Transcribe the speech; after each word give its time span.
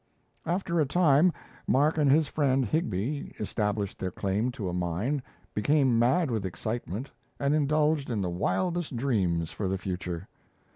After 0.47 0.79
a 0.79 0.85
time, 0.87 1.31
Mark 1.67 1.99
and 1.99 2.09
his 2.09 2.27
friend 2.27 2.65
Higbie 2.65 3.35
established 3.39 3.99
their 3.99 4.09
claim 4.09 4.49
to 4.53 4.67
a 4.67 4.73
mine, 4.73 5.21
became 5.53 5.99
mad 5.99 6.31
with 6.31 6.43
excitement, 6.43 7.11
and 7.39 7.53
indulged 7.53 8.09
in 8.09 8.19
the 8.21 8.27
wildest 8.27 8.95
dreams 8.95 9.51
for 9.51 9.67
the 9.67 9.77
future. 9.77 10.27